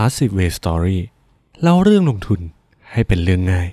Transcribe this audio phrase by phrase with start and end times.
[0.00, 0.98] Passive Way Story
[1.62, 2.40] เล่าเรื่องลงทุน
[2.92, 3.68] ให้เป็นเรื่องง่าย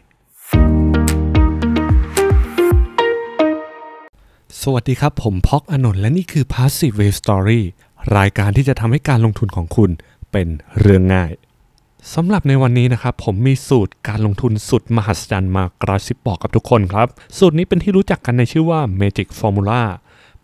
[4.62, 7.62] สวัสดีครับผมพ็อกอนนท์และนี่คือ Passive Way Story
[8.18, 9.92] รายการที่จะทำให้การลงทุนของคุณ
[10.32, 10.48] เป็น
[10.80, 11.32] เรื่องง่าย
[12.14, 17.08] สำหรับในวันนี้นะครับผมมีสูตรการลงทุนสุดมหัศจรรย์มากระซิบบอกกับทุกคนครับ
[17.38, 19.84] สูตรนี้เป็นที่รู้จักกันในชื่อว่า Magic Formula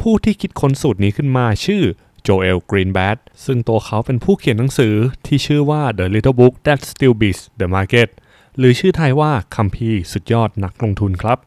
[0.02, 1.84] ผู้ที่คิดค้นสูตรนี้ขึ้นมาชื่อ
[2.30, 4.93] โจเอลกรีนแบดซึ่งตัวเขาเป็นผู้เขียนหนังสือ
[5.25, 8.10] ที่ชื่อว่า The Little Book That Still Beats the Market
[8.57, 11.38] หรือชื่อไทยว่าคัมภีร์สุดยอดนักลงทุนครับ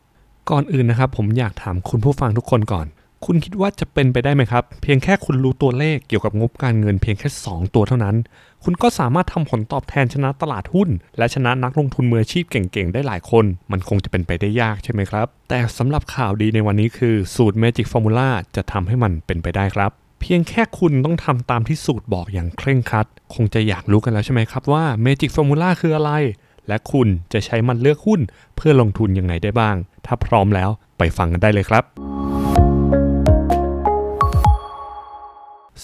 [0.50, 2.86] ก่อนอื่นนะครับผมอยากถามคุณผู้ฟังทุกคนก่อน
[3.26, 8.16] คุณคิดว่าจะเป็นไปได้ไหมครับ เพียงแค่คุณรู้ตัวเลขเกี่ยวกับงบการเงินเพียงแค่ 2 ตัวเท่านั้น
[8.64, 10.88] คุณก็สามารถทำผลตอบแทนชนะตลาดหุ้น
[11.18, 26.12] และชนะนักลงทุนมืออาชีพเก่งๆ ได้หลายคน มันคงจะเป็นไปได้ยากใช่ไหมครับ แต่สำหรับข่าวดีในวันนี้คือสูตร Magic Formula จะทำให้มันเป็นไปได้ครับ เพียงแค่คุณต้องทำตามที่สูตรบอกอย่างเคร่งครัด คงจะอยากรู้กันแล้วใช่ไหมครับว่า Magic Formula คืออะไร
[26.68, 28.20] และคุณจะใช้มันเลือกหุ้น
[28.56, 31.84] เพื่อลงทุนยังไงได้บ้าง ถ้าพร้อมแล้วไปฟังกันได้เลยครับ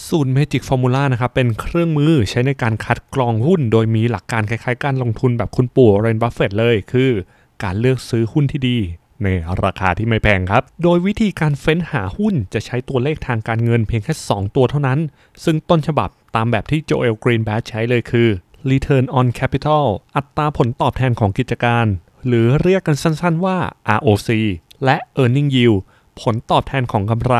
[0.06, 7.10] สูตร Magic Formula นะครับเป็นเครื่องมือใช้ในการคัดกรองหุ้น โดยมีหลักการคล้ายๆ การลงทุนแบบคุณปู่ Warren Buffett เลย คือ
[7.62, 8.78] การเลือกซื้อหุ้นที่ดี
[9.24, 9.28] ใน
[9.64, 14.98] ราคาที่ไม่แพงครับ โดยวิธีการเฟ้นหาหุ้นจะใช้ตัวเลขทางการเงินเพียงแค่ 2 ตัวเท่านั้น
[15.44, 18.28] ซึ่งต้นฉบับตามแบบที่ Joel Greenblatt ใช้เลยคือ
[18.70, 21.86] Return on Capital อัตราผลตอบแทนของกิจการ
[22.26, 23.58] หรือเรียกกันสั้นๆว่า
[23.98, 24.28] ROC
[24.84, 25.78] และ Earning Yield
[26.20, 27.36] ผลตอบแทนของกำไร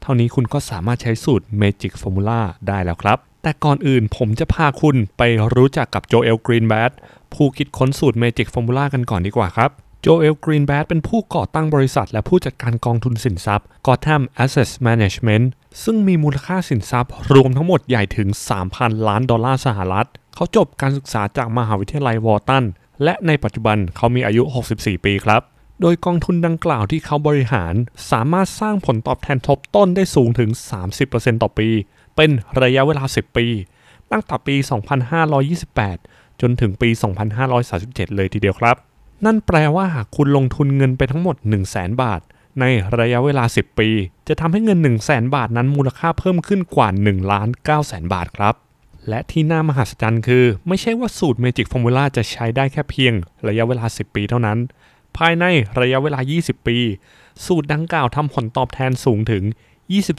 [0.00, 5.22] เท่านี้คุณก็สามารถใช้สูตร Magic Formula ได้แล้วครับ แต่ก่อนอื่นผมจะพาคุณไป
[5.54, 6.92] รู้จักกับ Joel Greenblatt
[7.34, 9.70] ผู้คิดค้นสูตร Magic Formula กันก่อนดีกว่าครับ
[10.02, 15.46] โจเอลกรีนแบดเป็นผู้ก่อตั้งบริษัทและผู้จัดการกองทุนสินทรัพย์ Gotham Asset Management
[15.84, 18.28] ซึ่งมีมูลค่าสินทรัพย์รวมทั้งหมดใหญ่ถึง
[18.68, 22.64] 3,000 ล้านดอลลาร์สหรัฐ เขาจบการศึกษาจากมหาวิทยาลัยวอร์ตัน
[23.04, 24.42] และในปัจจุบันเขามีอายุ
[24.74, 25.42] 64 ปีครับ
[25.80, 27.74] โดยกองทุนดังกล่าวที่เขาบริหาร
[28.10, 30.50] สามารถสร้างผลตอบแทนทบต้นได้สูงถึง
[30.96, 31.68] 30%ต่อปี
[32.16, 32.30] เป็น
[32.62, 33.46] ระยะเวลา 10 ปี
[34.12, 34.56] ตั้งแต่ปี
[35.48, 36.88] 2528 จนถึงปี
[37.52, 38.87] 2537 เลยทีเดียวครับ
[39.24, 42.20] นั่นแปลว่าหากคุณลงทุนเงินไปทั้งหมด 1 0 0 0 0แบาท
[42.60, 42.64] ใน
[42.98, 43.88] ระยะเวลา 10 ปี
[44.28, 48.54] จะทำให้เงิน 1 0 0 0 0แบาทนั้นมูลค่าเพิ่มขึ้นกว่า1ล้าน9แสนบาทครับ
[49.08, 53.12] และที่น่ามหัศจรรย์คือ ไม่ใช่ว่าสูตร Magic Formula จะใช้ได้แค่เพียง
[53.48, 54.58] ระยะเวลา 10 ปีเท่านั้น
[55.16, 55.44] ภายใน
[55.80, 56.78] ระยะเวลา 20 ปี
[57.46, 59.42] สูตรดังกล่าวทำผลตอบแทนสูงถึง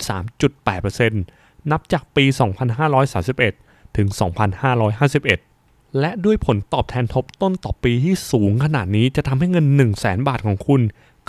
[0.08, 2.26] 23.8%นับจากปี
[3.30, 4.08] 2531 ถึง
[4.94, 5.49] 2551
[6.00, 10.82] และด้วยผลตอบแทนทบต้นต่อปีที่สูงขนาดนี้จะทำให้เงิน 1 0 0 0 0แบาทของคุณ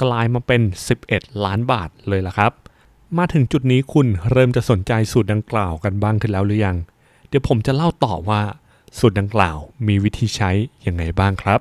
[0.02, 0.62] กลายมาเป็น
[1.02, 2.52] 11 ล้านบาทเลยล่ะครับ
[3.18, 6.76] มาถึงจุดนี้คุณเริ่มจะสนใจสูตรดังกล่าวกันบ้างขึ้นแล้วหรือยัง
[7.28, 8.42] เดี๋ยวผมจะเล่าต่อว่า
[8.98, 9.56] สูตรดังกล่าว
[9.86, 10.50] มีวิธีใช้
[10.86, 11.60] ยังไงบ้างครับ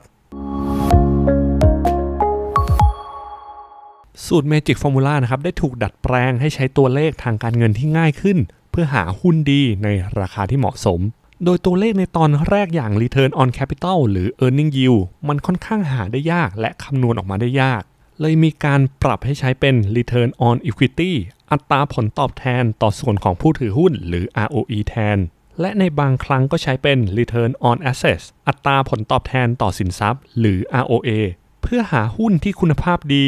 [4.25, 8.37] สูตร Magic Formula นะครับได้ถูกดัดแปลงให้ใช้ตัวเลขทางการเงินที่ง่ายขึ้น
[8.71, 9.87] เพื่อหาหุ้นดีใน
[10.19, 10.99] ราคาที่เหมาะสม
[11.45, 17.83] โดยตัวเลขในตอนแรกอย่าง Return on Capital หรือ Earning Yield มันค่อนข้างหาได้ยากและคำนวณออกมาได้ยาก
[18.21, 21.11] เลยมีการปรับให้ใช้เป็น Return on Equity
[21.51, 25.17] อัตราผลตอบแทนต่อส่วนของผู้ถือหุ้นหรือ ROE แทน
[25.61, 31.09] และในบางครั้งก็ใช้เป็น Return on Assets อัตราผลตอบแทนต่อสินทรัพย์ หรือ ROA
[31.61, 33.25] เพื่อหาหุ้นที่คุณภาพดี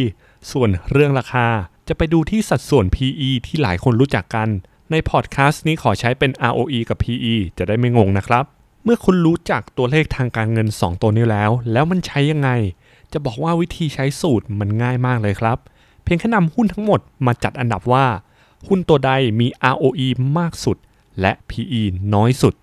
[0.52, 1.48] ส่วนเรื่องราคา
[1.88, 4.50] จะไปดูที่สัดส่วน PE ที่หลายคนรู้จักกัน
[4.92, 8.46] ในพอดแคสต์นี้ขอใช้เป็น ROE กับ PE จะได้ไม่งงนะครับ
[8.84, 12.50] เมื่อคุณรู้จักตัวเลขทางการเงิน 2 ตัวนี้แล้ว แล้วมันใช้ยังไง
[13.14, 15.58] จะบอกว่าวิธีใช้สูตรมันง่ายมากเลยครับ
[16.04, 18.06] เพียงแค่นำหุ้นทั้งหมดมาจัดอันดับว่า
[18.68, 20.08] หุ้นตัวใดมี ROE
[20.38, 20.78] มากสุด
[21.22, 21.82] และ PE
[22.14, 22.54] น้อยสุด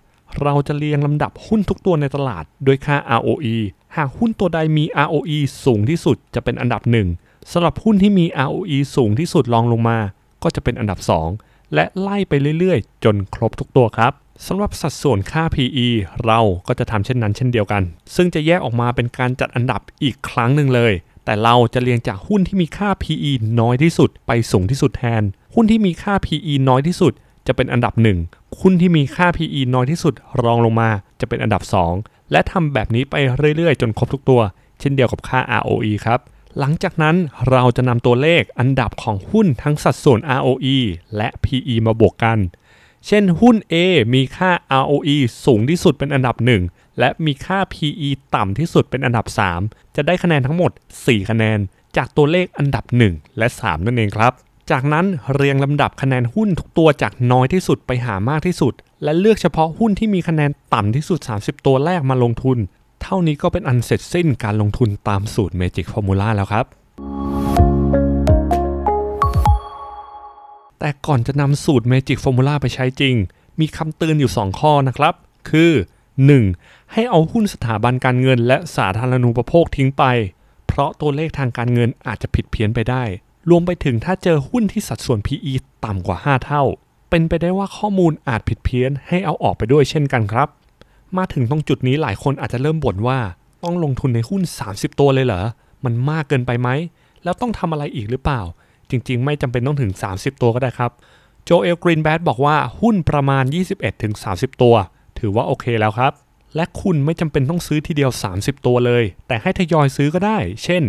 [0.41, 3.55] เราจะเรียงลำดับหุ้นทุกตัวในตลาดด้วยค่า ROE
[3.95, 7.07] หากหุ้นตัวใดมี ROE สูงที่สุดจะเป็นอันดับหนึ่ง
[7.51, 9.97] สำหรับหุ้นที่มี ROE สูงที่สุดรองลงมา
[10.43, 14.13] ก็จะเป็นอันดับ 2 และไล่ไปเรื่อยๆ จนครบทุกตัวครับ
[14.47, 15.87] สำหรับสัดส่วนค่า PE
[16.25, 17.83] เราก็จะทำเช่นนั้นเช่นเดียวกัน
[18.15, 20.93] ซึ่งจะแยกออกมาเป็นการจัดอันดับอีกครั้งหนึ่งเลย
[21.25, 25.23] แต่เราจะเรียงจากหุ้นที่มีค่า PE น้อยที่สุด ไปสูงที่สุดแทน
[25.55, 27.13] หุ้นที่มีค่า PE น้อยที่สุด
[27.47, 27.93] จะเป็นอันดับ
[28.27, 30.13] 1 หุ้นที่มีค่า PE น้อยที่สุด
[30.43, 30.89] รองลงมา
[31.19, 31.61] จะเป็นอันดับ
[31.97, 33.15] 2 และทำแบบนี้ไป
[33.55, 34.41] เรื่อยๆ จนครบทุกตัว
[34.79, 36.19] เช่นเดียวกับค่า ROE ครับ
[36.57, 37.15] หลังจากนั้น
[37.49, 40.77] เราจะนำตัวเลขอันดับของหุ้นทั้งสัดส่วน ROE
[41.17, 42.39] และ PE มาบวกกัน
[43.07, 43.75] เช่นหุ้น A
[44.13, 44.51] มีค่า
[44.81, 45.15] ROE
[45.45, 46.35] สูงที่สุดเป็นอันดับ
[46.67, 49.25] 1 และมีค่า PE ต่ำที่สุดเป็นอันดับ
[49.61, 50.71] 3 จะได้คะแนนทั้งหมด
[51.03, 51.59] 4 คะแนน
[51.97, 54.33] จากตัวเลขอันดับ 1 และ 3 นั่นเองครับ
[54.71, 58.73] จากนั้นเรียงลำดับคะแนนหุ้นทุกตัวจากน้อยที่สุดไปหามากที่สุด
[59.03, 62.57] และเลือกเฉพาะหุ้นที่มีคะแนนต่ำที่สุด 30 ตัวแรกมาลงทุน
[63.01, 66.65] เท่านี้ก็เป็นอันเสร็จสิ้นการลงทุนตามสูตร Magic Formula แล้วครับ
[70.79, 73.15] แต่ก่อนจะนำสูตร Magic Formula ไปใช้จริง
[73.59, 75.13] มีคำเตือนอยู่ 2 ข้อนะครับ
[75.49, 75.71] คือ
[76.33, 76.93] 1.
[76.93, 80.03] ให้เอาหุ้นสถาบันการเงินและสาธารณูปโภคทิ้งไป
[80.67, 83.03] เพราะตัวเลขทางการเงินอาจจะผิดเพี้ยนไปได้
[83.49, 85.53] รวมไปถึงถ้าเจอหุ้นที่สัดส่วน PE
[85.85, 86.63] ต่ำกว่า 5 เท่า
[87.09, 90.47] เป็นไปได้ว่าข้อมูลอาจผิดเพี้ยนให้เอาออกไปด้วยเช่นกันครับ
[91.17, 93.19] มาถึงตรงจุดนี้หลายคนอาจจะเริ่มบ่นว่า
[93.63, 94.41] ต้องลงทุนในหุ้น
[94.71, 95.43] 30 ตัวเลยเหรอ
[95.85, 96.69] มันมากเกินไปไหม
[97.23, 98.41] แล้วต้องทำอะไรอีกหรือเปล่า
[98.89, 100.91] จริงๆ ไม่จำเป็นต้องถึง 30 ตัวก็ได้ครับ
[101.43, 103.43] โจเอลกรีนแบดบอกว่าหุ้นประมาณ
[104.03, 104.75] 21-30 ตัว
[105.19, 106.13] ถือว่าโอเคแล้วครับ
[106.55, 110.83] และคุณไม่จำเป็นต้องซื้อทีเดียว 30 ตัวเลย แต่ให้ทยอยซื้อก็ได้ เช่น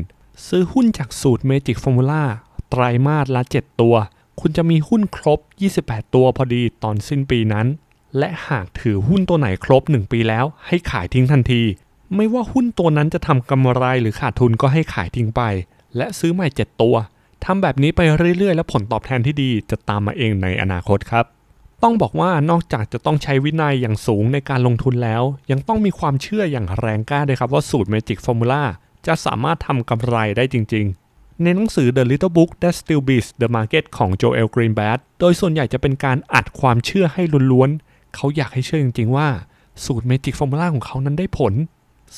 [0.48, 2.22] ซื้อหุ้นจากสูตร Magic Formula
[2.70, 3.94] ไตรมาสละ 7 ตัว
[4.40, 5.38] คุณจะมีหุ้นครบ
[5.78, 7.66] 28 ตัวพอดีตอนสิ้นปีนั้น
[8.18, 11.62] และหากถือหุ้นตัวไหนครบ 1 ปีแล้ว ให้ขายทิ้งทันที
[12.16, 15.42] ไม่ว่าหุ้นตัวนั้นจะทำกำไรหรือขาดทุนก็ให้ขายทิ้งไป
[15.96, 16.96] และซื้อใหม่ 7 ตัว
[17.44, 18.00] ทำแบบนี้ไป
[18.38, 21.24] เรื่อยๆ แล้วผลตอบแทนที่ดีจะตามมาเองในอนาคตครับ
[21.82, 28.62] ต้องบอกว่านอกจากจะต้องใช้วินัยอย่างสูงในการลงทุนแล้ว ยังต้องมีความเชื่ออย่างแรงกล้าด้วยครับว่าสูตร Magic Formula
[29.06, 37.22] จะสามารถทำกำไรได้จริงๆในหนังสือ The Little Book That Still Beats the Market ของ Joel Greenblatt โดยส่วนใหญ่จะเป็นการอัดความเชื่อให้
[37.52, 39.28] ล้วนๆ เขาอยากให้เชื่อจริง ๆ ว่า
[39.84, 41.54] สูตร Magic Formula ของเขานั้นได้ผล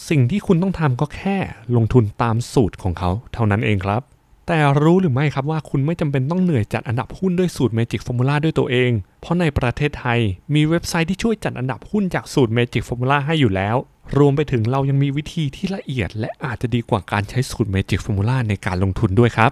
[0.08, 1.36] สิ่งที่คุณต้องทำก็แค่
[1.76, 4.02] ลงทุนตามสูตรของเขาเท่านั้นเองครับ
[4.46, 8.90] แต่รู้หรือไม่ครับว่าคุณไม่จำเป็นต้องเหนื่อยจัดอันดับหุ้นด้วยสูตร Magic Formula ด้วยตัวเอง
[9.20, 10.18] เพราะในประเทศไทย
[10.54, 13.76] มีเว็บไซต์ที่ช่วยจัดอันดับหุ้นจากสูตร Magic Formula ให้อยู่แล้ว
[14.18, 19.50] รวมไปถึงเรายังมีวิธีที่ละเอียด และอาจจะดีกว่าการใช้สูตร Magic Formula ในการลงทุนด้วยครับ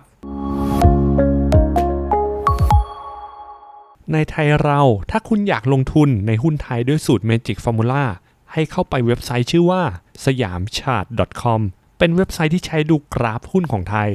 [4.13, 4.81] ในไทยเรา
[5.11, 8.05] ถ้าคุณอยากลงทุนในหุ้นไทยด้วยสูตร Magic Formula
[8.53, 9.83] ให้เข้าไปเว็บไซต์ชื่อว่า
[10.25, 11.05] สยามชาร์ต
[11.43, 11.61] .com
[11.99, 14.09] เป็นเว็บไซต์ที่ใช้ดูกราฟหุ้นของไทย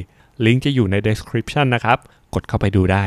[0.46, 1.98] ลิงก์จะอยู่ใน description นะครับ
[2.34, 3.04] กดเข้าไปดูได้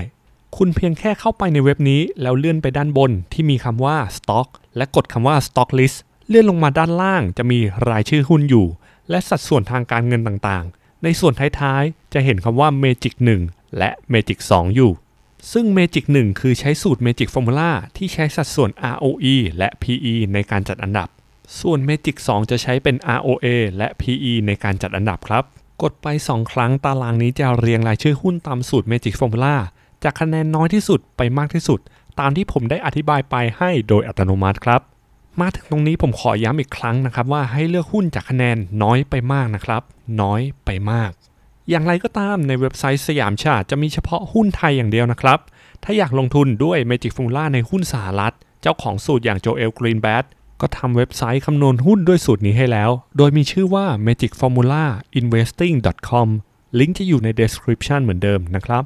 [0.56, 5.96] คุณเพียงแค่เข้าไปในเว็บนี้ แล้วเลื่อนไปด้านบนที่มีคำว่า Stock และกดคำว่า Stock List
[6.29, 7.58] เลื่อนลงมาด้านล่างจะมี
[7.88, 8.67] รายชื่อหุ้นอยู่
[9.11, 13.14] และสัดส่วนทางการเงินต่างๆ ในส่วนท้ายๆ จะเห็นคำว่า Magic
[13.46, 14.93] 1 และ Magic 2 อยู่
[15.52, 21.08] ซึ่ง Magic 1 คือใช้สูตร Magic Formula ที่ใช้สัดส่วน ROE และ PE ในการจัดอันดับ
[21.61, 23.46] ส่วน Magic 2 จะใช้เป็น ROA
[23.76, 25.44] และ PE ในการจัดอันดับครับ
[25.82, 29.55] กดไป 2 ครั้งตารางนี้จะเรียงรายชื่อหุ้นตามสูตร Magic Formula
[30.05, 31.81] จากคะแนนน้อยที่สุดไปมากที่สุด
[32.20, 34.81] ตามที่ผมได้อธิบายไปให้โดยอัตโนมัติครับ
[35.41, 39.82] มาถึงตรงนี้ผมขอย้ำอีกครั้งนะครับว่าให้เลือกหุ้นจากคะแนนน้อยไปมากนะครับ
[40.23, 41.11] น้อยไปมาก
[41.70, 45.38] อย่างไรก็ตามในเว็บไซต์สยามชาติจะมีเฉพาะหุ้นไทยอย่างเดียวนะครับ
[45.85, 50.25] ถ้าอยากลงทุนด้วย Magic Formula ในหุ้นสหรัฐ เจ้าของสูตรอย่างโจเอลกรีนแบด
[50.61, 54.85] ก็ทำเว็บไซต์คำนวณหุ้นด้วยสูตรนี้ให้แล้ว โดยมีชื่อว่า Magic Formula
[55.20, 55.76] Investing
[56.09, 56.29] com
[56.79, 58.85] ลิงก์จะอยู่ใน description เหมือนเดิมนะครับ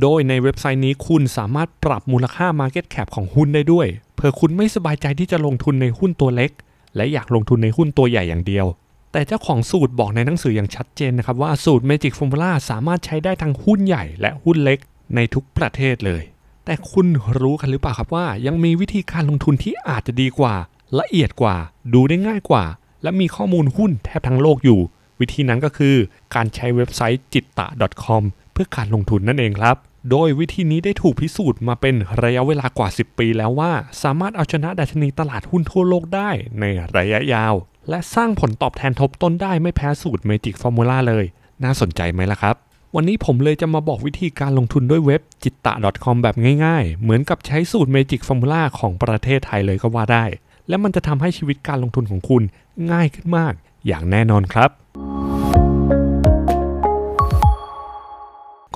[0.00, 6.50] โดยในเว็บไซต์นี้คุณสามารถปรับมูลค่า Market Cap ของหุ้นได้ด้วย เผื่อคุณไม่สบายใจที่จะลงทุนในหุ้นตัวเล็ก
[6.96, 8.66] และอยากลงทุนในหุ้นตัวใหญ่อย่างเดียว
[9.16, 14.78] แต่เจ้าของสูตรบอกในหนังสืออย่างชัดเจนนะครับว่าสูตร Magic Formula สามารถใช้ได้ทั้งหุ้นใหญ่และหุ้นเล็ก
[15.14, 16.22] ในทุกประเทศเลย
[16.64, 17.06] แต่คุณ
[17.40, 20.54] รู้กันหรือเปล่าครับว่า ยังมีวิธีการลงทุนที่อาจจะดีกว่า
[20.98, 21.56] ละเอียดกว่า
[21.94, 22.64] ดูได้ง่ายกว่า
[23.02, 24.80] และมีข้อมูลหุ้นแทบทั้งโลกอยู่
[25.20, 25.96] วิธีนั้นก็คือ
[26.34, 27.68] การใช้เว็บไซต์จิตตะ
[28.04, 29.76] .com เพื่อการลงทุนนั่นเองครับ
[30.10, 36.30] โดยวิธีนี้ได้ถูกพิสูจน์มาเป็นระยะเวลากว่า 10 ปีแล้วว่า สามารถเอาชนะดัชนีตลาดหุ้นทั่วโลกได้
[36.60, 36.64] ใน
[36.96, 37.54] ระยะยาว
[37.88, 41.24] และสร้างผลตอบแทนทบต้นได้ไม่แพ้สูตร Magic Formula เลย
[41.64, 42.56] น่าสนใจไหมล่ะครับ
[42.94, 45.72] วันนี้ผมเลยจะมาบอกวิธีการลงทุนด้วยเว็บจิตตะ
[46.04, 50.24] .com แบบง่ายๆ เหมือนกับใช้สูตร Magic Formula ของประเทศไทยเลยก็ว่าได้
[50.68, 52.42] และมันจะทำให้ชีวิตการลงทุนของคุณ
[52.90, 53.52] ง่ายขึ้นมาก
[53.86, 54.70] อย่างแน่นอนครับ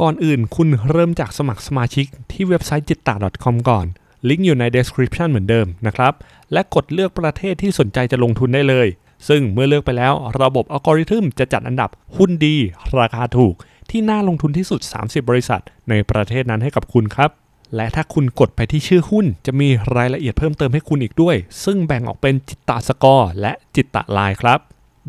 [0.01, 3.87] ก่อนอื่นคุณเริ่มจากสมัครสมาชิกที่เว็บไซต์จิตตะ .com ก่อน
[4.29, 6.13] ลิงก์อยู่ใน description เหมือนเดิมนะครับ
[6.53, 8.87] และกดเลือกประเทศที่สนใจจะลงทุนได้เลย
[9.29, 12.57] ซึ่งเมื่อเลือกไปแล้วระบบอัลกอริทึมจะจัดอันดับหุ้นดี
[12.99, 13.55] ราคาถูก
[13.91, 17.31] ที่น่าลงทุนที่สุด 30 บริษัท ในประเทศนั้นให้กับคุณครับ
[17.77, 24.59] และถ้าคุณกดไปที่ชื่อหุ้น จะมีรายละเอียดเพิ่มเติมให้คุณอีกด้วย ซึ่งแบ่งออกเป็นจิตตะสกอร์และจิตตะลน์ครับ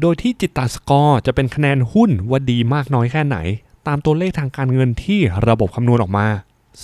[0.01, 3.38] โดยที่จิตตะสกอร์จะเป็นคะแนนหุ้นว่าดีมากน้อยแค่ไหน
[3.88, 6.28] ตามตัวเลขทางการเงินที่ระบบคำนวณออกมา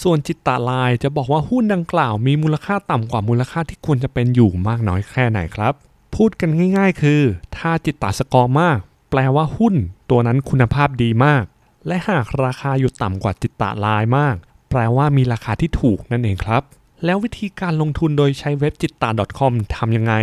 [0.02, 5.74] ส่วนจิตตาลายจะบอกว่าหุ้นดังกล่าวมีมูลค่าต่ำกว่ามูลค่าที่ควรจะเป็นอยู่มากน้อยแค่ไหนครับ
[6.16, 7.22] พูดกันง่าย ๆ คือ
[7.58, 8.78] ถ้าจิตตาสกอร์มาก
[9.10, 9.76] แปลว่าหุ้น
[10.10, 11.44] ตัวนั้นคุณภาพดีมาก
[11.88, 14.36] และหากราคาอยู่ต่ำกว่าจิตตาลายมาก
[14.70, 16.62] แปลว่ามีราคาที่ถูกนั่นเองครับ
[17.06, 20.14] แล้ววิธีการลงทุนโดยใช้เว็บจิตตา .com ทำยังไง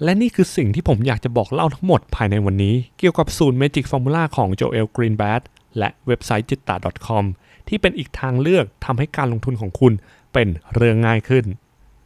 [0.04, 5.42] และนี่คือสิ่งที่ผมอยากจะบอกเล่าทั้งหมดภายในวันนี้ เกี่ยวกับสูตร Magic Formula ของ Joel Greenblatt
[5.78, 6.76] และเว็บไซต์จิตตา
[7.06, 7.24] .com
[7.68, 9.92] ที่เป็นอีกทางเลือกทำให้การลงทุนของคุณ
[10.32, 11.44] เป็นเรื่องง่ายขึ้น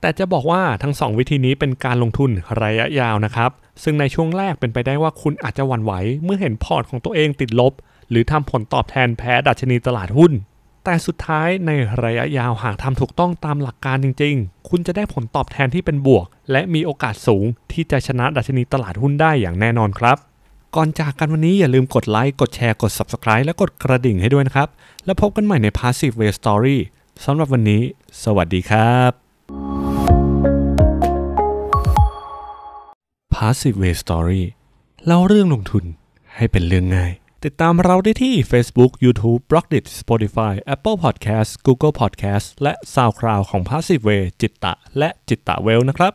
[0.00, 2.30] แต่จะบอกว่าทั้ง 2 วิธีนี้เป็นการลงทุน
[2.62, 3.50] ระยะยาวนะครับ
[3.82, 5.92] ซึ่งในช่วงแรกเป็นไปได้ว่าคุณอาจจะหวั่นไหว
[6.24, 7.72] เมื่อเห็นพอร์ตของตัวเองติดลบ
[8.10, 10.32] หรือทำผลตอบแทนแพ้ดัชนีตลาดหุ้น
[10.84, 11.70] แต่สุดท้ายใน
[12.02, 20.16] ระยะยาวหากทำถูกต้องตามหลักการจริง ๆ คุณจะได้ผลตอบแทนที่เป็นบวก และมีโอกาสสูงที่จะชนะดัชนีตลาดหุ้นได้อย่างแน่นอนครับ
[20.76, 24.68] ก่อนจากกันวันนี้อย่าลืมกดไลค์ กดแชร์ กด Subscribe และกดกระดิ่งให้ด้วยนะครับ
[25.04, 26.78] แล้วพบกันใหม่ใน Passive Way Story
[27.24, 27.82] สำหรับวันนี้
[28.24, 29.10] สวัสดีครับ
[33.34, 34.42] Passive Way Story
[35.06, 35.84] เล่าเรื่องลงทุน
[36.34, 37.12] ให้เป็นเรื่องง่าย
[37.44, 42.46] ติดตามเราได้ที่ Facebook, YouTube, b l o g d i t Spotify, Apple Podcast, Google Podcast
[42.62, 46.12] และ SoundCloud ของ Passive Way จิตตะ และจิตตะเวลนะครับ